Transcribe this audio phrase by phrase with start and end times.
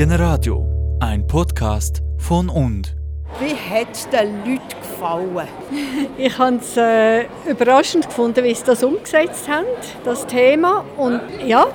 [0.00, 0.66] Generadio,
[1.00, 2.96] ein Podcast von und.
[3.38, 5.46] Wie hat es den Leuten gefallen?
[6.16, 9.66] Ich habe es äh, überraschend gefunden, wie sie das umgesetzt haben,
[10.02, 10.86] das Thema.
[10.96, 11.66] Und ja,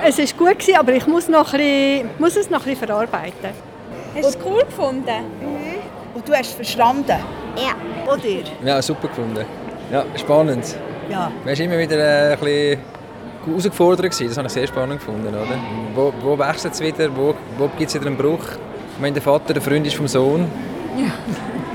[0.00, 2.86] es war gut, gewesen, aber ich muss, noch ein bisschen, muss es noch ein bisschen
[2.86, 3.50] verarbeiten.
[4.14, 5.24] Hast du es cool gefunden?
[6.14, 7.18] Und du hast es verstanden?
[7.56, 8.12] Ja.
[8.12, 8.44] Oder?
[8.64, 9.44] Ja, super gefunden.
[9.90, 10.76] Ja, spannend.
[11.10, 11.32] Ja.
[11.44, 12.78] Man war immer wieder äh, ein bisschen
[13.46, 14.10] herausgefordert.
[14.10, 14.28] Gewesen.
[14.28, 15.28] Das habe ich sehr spannend gefunden.
[15.28, 15.58] Oder?
[15.94, 17.14] Wo, wo wechselt es wieder?
[17.14, 18.44] Wo, wo gibt es wieder einen Bruch?
[18.94, 20.46] Ich meine, der Vater, der Freund ist vom Sohn.
[20.96, 21.12] Ja.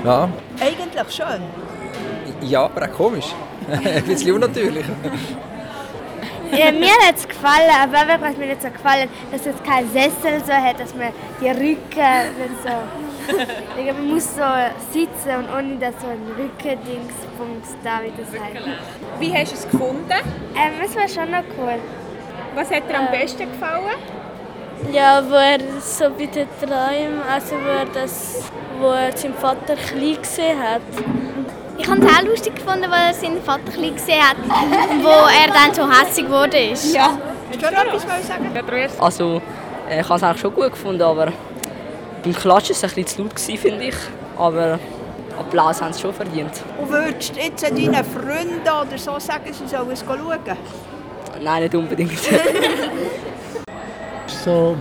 [0.03, 0.29] Ja,
[0.61, 1.41] Eigentlich schön.
[2.41, 3.33] ja aber auch komisch.
[3.71, 4.85] ein bisschen unnatürlich.
[6.51, 9.91] ja mir hat es gefallen, aber wirklich hat mir nicht so gefallen, dass es keinen
[9.91, 11.09] Sessel so hat, dass man
[11.41, 12.69] die Rücken so...
[13.77, 14.41] Digga, man muss so
[14.91, 18.77] sitzen und ohne dass so ein Rückendingsbums da wie das halt.
[19.19, 20.09] Wie hast du es gefunden?
[20.09, 21.79] Ähm, das war schon noch cool.
[22.55, 23.97] Was hat dir am besten gefallen?
[24.91, 29.75] Ja, wo er so bei den Träumen, also wo er, das, wo er seinen Vater
[29.75, 30.81] klein gesehen hat.
[31.77, 34.51] Ich habe es auch lustig gefunden, weil er seinen Vater klein gesehen hat und
[35.03, 36.93] wo er dann so hässlich geworden ist.
[36.93, 37.17] Ja.
[37.49, 38.51] Hast du noch etwas sagen?
[38.99, 39.41] Also,
[39.89, 41.31] äh, ich habe es eigentlich schon gut gefunden, aber
[42.27, 43.95] beim Klatschen war es ein bisschen zu laut, gewesen, finde ich.
[44.37, 44.79] Aber
[45.39, 46.51] Applaus haben sie schon verdient.
[46.79, 50.57] Und würdest du jetzt deinen Freunden oder so sagen, sie sollen es schauen?
[51.41, 52.19] Nein, nicht unbedingt.
[54.43, 54.75] so,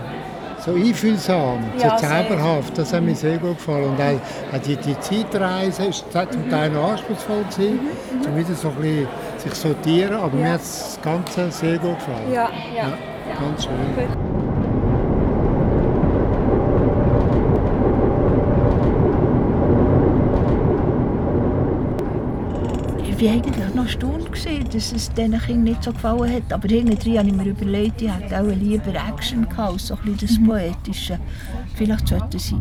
[0.65, 2.77] so einfühlsam, Ja, so zauberhaft.
[2.77, 3.85] Das hat mir sehr gut gefallen.
[3.85, 4.19] Und auch,
[4.65, 7.79] die, die Zeitreise ist zum Teil noch anspruchsvoll gewesen,
[8.25, 10.17] um wieder so ein bisschen sich sortieren.
[10.17, 12.33] Aber mir hat das Ganze sehr gut gefallen.
[12.33, 12.91] Ja, ja.
[13.39, 14.16] Ganz schön.
[23.19, 26.53] Ich eigentlich noch erstaunt, gewesen, dass es diesen Kindern nicht so gefallen hat.
[26.53, 30.39] Aber irgendwie habe ich mir überlegt, ich hätte auch lieber Action gehabt, so ein bisschen
[30.39, 31.19] das Poetische.
[31.73, 32.57] Vielleicht sollten sie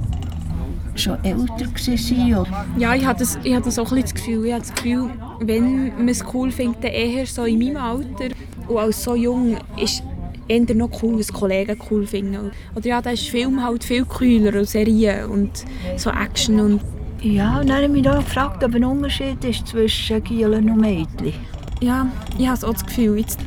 [0.95, 2.35] schon älter gewesen sein.
[2.35, 4.47] Oder Ja, ich habe das, ich habe das auch ein bisschen das Gefühl.
[4.47, 5.11] Ich habe das Gefühl,
[5.41, 8.35] wenn man es cool findet, dann eher so in meinem Alter.
[8.67, 10.03] Und als so jung ist
[10.49, 12.51] eher noch cool, was Kollegen cool finden.
[12.75, 15.65] Oder ja, da ist Film halt viel cooler und Serien und
[15.97, 20.23] so Action und ja, und dann habe ich mich gefragt, ob ein Unterschied ist zwischen
[20.25, 21.33] Gielen und Mädchen.
[21.81, 22.07] ja,
[22.39, 23.41] ich habe auch das Gefühl, jetzt,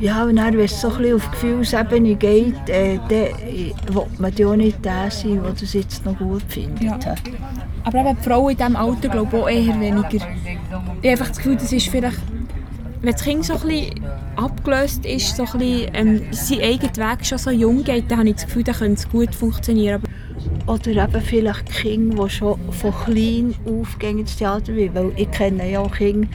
[0.00, 4.06] Ja, und dann, wenn es so ein bisschen auf Gefühlsebene geht, äh, dann äh, will
[4.18, 6.82] man ja nicht der sein, der das jetzt noch gut findet.
[6.82, 6.98] Ja.
[7.84, 10.08] aber eben die Frauen in diesem Alter glaube ich auch eher weniger.
[10.14, 12.18] Ich habe einfach das Gefühl, das ist vielleicht,
[13.00, 14.04] wenn das Kind so ein bisschen
[14.36, 18.28] abgelöst ist, so ein bisschen, ähm, seinen eigenen Weg schon so jung geht, dann habe
[18.30, 20.02] ich das Gefühl, dann könnte es gut funktionieren.
[20.02, 20.08] Aber
[20.66, 24.94] Oder eben vielleicht Kinder, die schon von klein auf gehen ins Theater wollen.
[24.94, 26.28] Weil ich kenne ja auch Kinder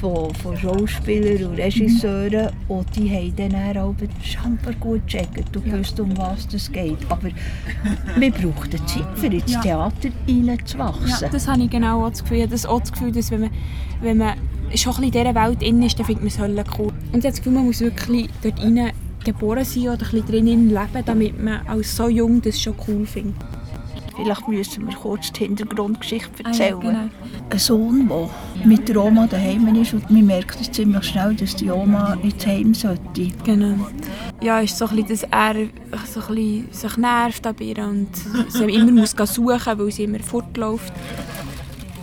[0.00, 5.98] von, von Schauspielern und Regisseuren und die haben dann auch scheinbar gut gecheckt und gewusst,
[6.00, 6.98] um was es geht.
[7.08, 7.28] Aber
[8.18, 9.60] wir brauchen Zeit, für ins Ja.
[9.60, 11.08] Theater reinzuwachsen.
[11.20, 12.38] Ja, das habe ich genau auch das Gefühl.
[12.38, 13.50] Ich habe Das auch das Gefühl, dass wenn man,
[14.00, 14.34] wenn man
[14.74, 16.86] schon ein bisschen in dieser Welt drin ist, dann findet man es cool.
[16.86, 18.92] Und ich habe das Gefühl, man muss wirklich dort rein
[19.24, 23.06] geboren sein oder ein bisschen drinnen leben, damit man als so jung das schon cool
[23.06, 23.34] findet.
[24.16, 26.80] Vielleicht müssen wir kurz die Hintergrundgeschichte Ah ja, erzählen.
[26.80, 27.08] genau.
[27.50, 31.56] Ein Sohn, der mit der Oma daheim ist und man merkt es ziemlich schnell, dass
[31.56, 33.28] die Oma ins Heim sollte.
[33.44, 33.88] Genau.
[34.40, 35.54] Ja, ist so ein bisschen, dass er
[36.06, 38.08] so ein bisschen sich nervt an ihr und
[38.48, 40.92] sie immer muss suchen weil sie immer fortläuft.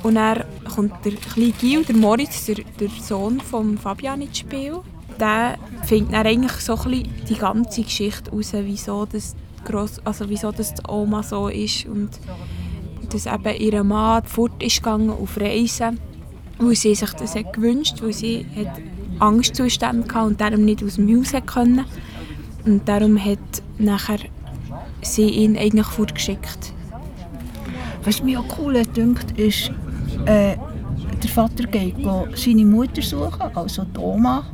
[0.03, 0.43] Und dann
[0.73, 4.79] kommt der kleine Gil, der Moritz, der, der Sohn von Fabian ins Spiel.
[5.19, 9.35] Der findet dann eigentlich so ein bisschen die ganze Geschichte heraus, wieso das,
[9.66, 12.09] gross, also wieso das die Oma so ist und
[13.09, 15.99] dass eben ihr Mann fort ist gegangen auf Reisen,
[16.59, 18.81] weil sie sich das hat gewünscht, weil sie hat
[19.19, 21.85] Angstzustände hatte und darum nicht aus dem Haus können.
[22.66, 23.39] Und darum hat
[23.77, 24.19] nachher
[25.01, 26.73] sie ihn eigentlich fortgeschickt.
[28.03, 29.72] Was mir auch cool gedacht ist,
[30.25, 30.55] äh,
[31.22, 31.95] der Vater geht
[32.35, 34.45] seine Mutter suchen, also die Oma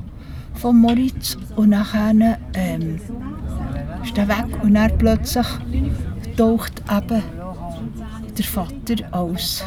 [0.55, 1.37] von Moritz.
[1.55, 2.99] Und nachher ähm,
[4.07, 5.47] ist er weg und dann plötzlich
[6.37, 7.23] taucht eben
[8.37, 9.63] der Vater als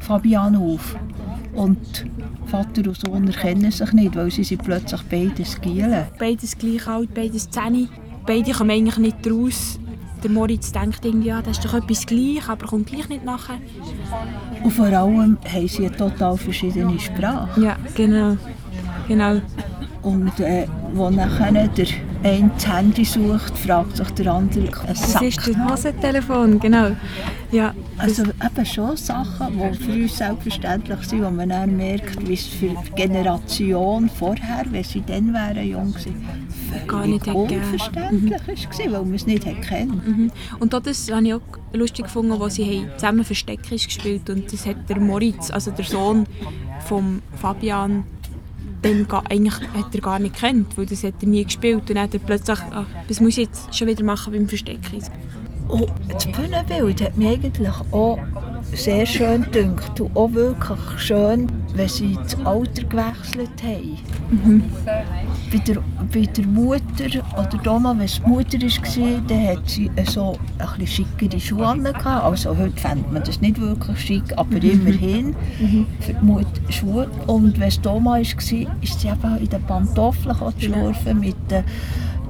[0.00, 0.96] Fabian auf.
[1.54, 2.06] Und
[2.46, 6.06] Vater und Sohn erkennen sich nicht, weil sie sind plötzlich beide Gielen.
[6.18, 7.88] Beides gleich alt, beides Zähne.
[8.26, 9.78] Beide kommen eigentlich nicht raus.
[10.22, 13.58] Der Moritz denkt irgendwie, ja, das ist doch etwas gleich, aber kommt gleich nicht nachher.
[14.62, 17.60] Und vor allem haben sie eine total verschiedene Sprache.
[17.60, 18.36] Ja, genau.
[19.06, 19.40] genau.
[20.02, 21.86] Und äh, wo nachher der
[22.22, 26.92] das Handy sucht, fragt sich der andere einen Das ist das Hosentelefon, genau.
[27.50, 32.34] Ja, Also eben schon Sachen, die für uns selbstverständlich sind, wo man dann merkt, wie
[32.34, 36.26] es für die Generation vorher, wenn sie dann wären jung gewesen,
[36.86, 40.06] gar nicht unverständlich war, weil man es nicht kennt.
[40.06, 40.30] Mhm.
[40.60, 41.40] Und das habe ich auch
[41.72, 45.70] lustig gefunden, wo sie haben zusammen Versteck ist gespielt und das hat der Moritz, also
[45.70, 46.26] der Sohn
[46.86, 48.04] von Fabian,
[48.82, 52.00] dann eigentlich hat er gar nicht kennt, weil das hat er nie gespielt und dann
[52.00, 54.80] hat er plötzlich, ach, was muss ich jetzt schon wieder machen beim Versteck?
[55.68, 58.18] Und das Bühnenbild hat mich eigentlich auch
[58.74, 63.98] sehr schön gedacht und auch wirklich schön, wenn sie das Alter gewechselt haben.
[64.30, 64.62] Mhm.
[65.52, 65.76] Bei, der,
[66.12, 70.78] bei der Mutter oder Doma, wenn es die Mutter war, dann hat sie so ein
[70.78, 71.86] bisschen schickere Schuhe an.
[71.86, 74.62] Also heute fände man das nicht wirklich schick, aber Mhm.
[74.62, 75.36] immerhin
[76.00, 77.08] für die Mutter Schuhe.
[77.26, 81.64] Und wenn es Doma war, ist sie eben in den Pantoffeln geschlurfen mit den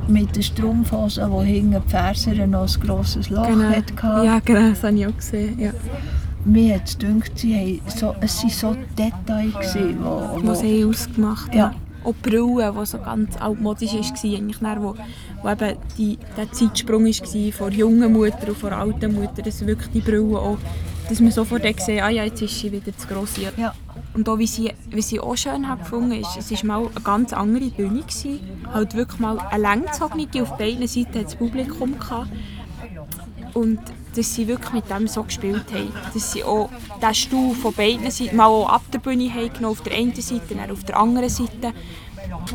[0.09, 3.69] mit den Strumpfhosen, wo hinten die Ferse noch ein grosses Loch Genau.
[3.71, 4.25] hatte.
[4.27, 5.56] Ja, genau, das habe ich auch gesehen.
[5.61, 5.71] Ja.
[6.44, 11.55] Mir hat es gedacht, sie so, es waren so Details, gewesen, wo, Was sie ausgemacht
[11.55, 11.67] Ja.
[11.71, 11.77] haben.
[12.05, 14.00] Auch die Brille, die so ganz altmodisch war,
[14.35, 14.97] eigentlich dann, wo,
[15.43, 19.91] wo eben die, der Zeitsprung war von jungen Mutter und von alten Mutter, dass wirklich
[19.93, 20.59] die Brille auch,
[21.09, 23.35] dass man sofort sieht, ah ja, jetzt ist sie wieder zu gross.
[23.56, 23.73] Ja.
[24.15, 27.05] Und auch, wie sie, wie sie auch schön hat gefunden ist, es war mal eine
[27.05, 28.00] ganz andere Bühne.
[28.00, 28.41] Gewesen.
[28.73, 32.29] Halt wirklich mal eine langgezogene, auf beiden Seiten das Publikum gehabt.
[33.55, 33.79] Und
[34.17, 35.93] dass sie wirklich mit dem so gespielt haben.
[36.12, 36.70] Dass sie auch
[37.00, 40.55] den Stuhl von beiden Seiten mal auch ab der Bühne haben auf der einen Seite,
[40.55, 41.73] dann auf der anderen Seite.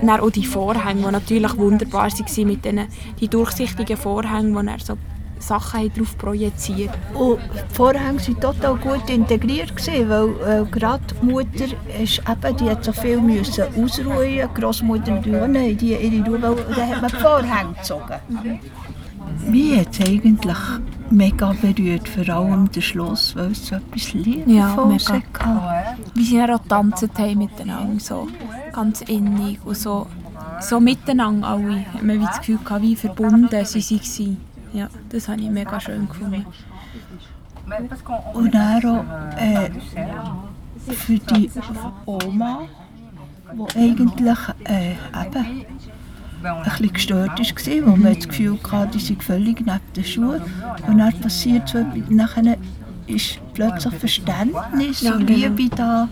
[0.02, 2.88] Und dann auch die Vorhänge, die natürlich wunderbar waren, mit den
[3.20, 4.98] die durchsichtigen Vorhängen, wo er so
[5.40, 9.74] Sachen drauf projiziert Und die Vorhänge waren total gut integriert,
[10.08, 11.66] weil äh, gerade die Mutter
[12.02, 14.20] ist eben, die hat so viel müssen ausruhen.
[14.28, 16.40] Die Großmutter natürlich auch nicht, die ihre Ruhe,
[16.76, 18.60] dann hat man die Vorhänge gezogen.
[19.48, 20.58] Mich hat es eigentlich
[21.10, 25.24] mega berührt, vor allem der Schluss, weil es so etwas Ja, Liebevolles mega.
[25.40, 25.98] hatte.
[26.14, 28.28] Wie sie dann auch getanzt haben miteinander, so
[28.74, 30.08] ganz innig und so,
[30.60, 31.86] so miteinander alle.
[31.94, 34.38] Hat man wie das Gefühl gehabt, wie verbunden sie waren.
[34.74, 36.46] Ja, das habe ich mega schön gefunden.
[38.34, 39.04] Und dann auch
[39.38, 39.70] äh,
[40.94, 41.50] für die
[42.06, 42.60] Oma,
[43.54, 45.66] die eigentlich äh, eben
[46.44, 50.42] ein bisschen gestört war, wo man das Gefühl hatte, die sei völlig neben den Schuhen.
[50.88, 52.58] Und dann passiert so etwas, nachher
[53.08, 55.40] ist plötzlich Verständnis Ja, und genau.
[55.56, 56.10] Liebe da.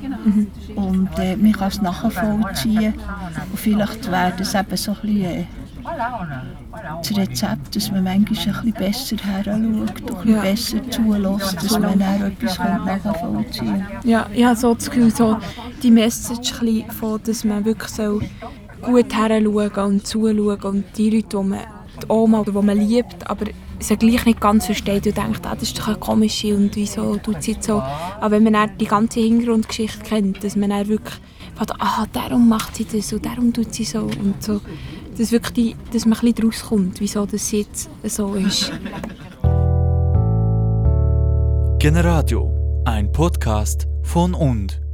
[0.75, 2.93] Und äh, man kann es nachvollziehen.
[3.51, 5.45] Und vielleicht wäre das eben so ein bisschen äh,
[7.01, 10.41] das Rezept, dass man manchmal ein bisschen besser her schaut und ein bisschen Ja.
[10.41, 14.09] besser zulässt, dass man dann etwas nachvollziehen kann.
[14.09, 15.37] Ja, ich habe so das Gefühl, so
[15.83, 16.53] die Message
[16.89, 18.19] von, dass man wirklich so
[18.85, 21.59] gut heranschauen und zuschauen und die Leute, die man,
[22.01, 23.45] die Oma, die man liebt, aber
[23.79, 27.17] sie gleich nicht ganz versteht und denkt, ah, das ist doch eine komische und wieso
[27.17, 27.81] tut sie jetzt so.
[28.19, 31.15] Aber wenn man die ganze Hintergrundgeschichte kennt, dass man dann wirklich
[31.55, 34.61] fängt, ah, darum macht sie das und darum tut sie so und so.
[35.17, 38.71] Dass, wirklich die, dass man ein bisschen daraus kommt, wieso das jetzt so ist.
[41.79, 44.84] Generadio, ein Podcast von und.